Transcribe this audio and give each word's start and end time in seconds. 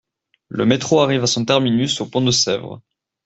Le 0.47 0.65
métro 0.65 0.99
arrive 1.01 1.21
à 1.21 1.27
son 1.27 1.45
terminus 1.45 2.01
au 2.01 2.07
pont 2.07 2.21
de 2.21 2.31
Sèvres. 2.31 2.81